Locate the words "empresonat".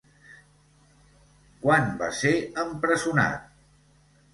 2.67-3.51